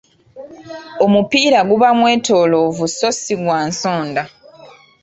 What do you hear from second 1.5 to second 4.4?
guba mwetoloovu so si gwa nsonda.